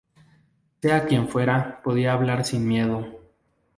Sea 0.81 1.05
quien 1.05 1.27
fuera, 1.27 1.79
podía 1.83 2.13
hablar 2.13 2.43
sin 2.43 2.67
miedo. 2.67 3.05